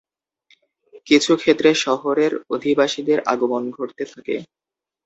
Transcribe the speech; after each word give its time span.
কিছু 1.07 1.31
ক্ষেত্রে 1.37 1.69
শহরের 1.83 2.31
অধিবাসীদের 2.49 3.19
আগমন 3.33 3.63
ঘটতে 3.71 4.03
থাকে। 4.05 4.35